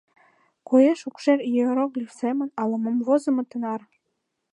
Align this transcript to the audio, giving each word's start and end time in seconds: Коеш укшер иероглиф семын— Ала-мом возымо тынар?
Коеш 0.67 0.99
укшер 1.09 1.39
иероглиф 1.51 2.11
семын— 2.19 2.49
Ала-мом 2.61 2.97
возымо 3.07 3.43
тынар? 3.49 3.81